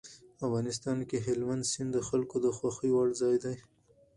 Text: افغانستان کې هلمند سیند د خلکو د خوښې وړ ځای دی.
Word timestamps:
افغانستان 0.45 0.97
کې 1.09 1.17
هلمند 1.25 1.63
سیند 1.71 1.89
د 1.93 1.99
خلکو 2.07 2.35
د 2.45 2.47
خوښې 2.57 2.89
وړ 2.93 3.09
ځای 3.21 3.35
دی. 3.43 3.55